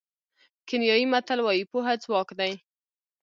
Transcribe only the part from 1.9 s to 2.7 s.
ځواک دی.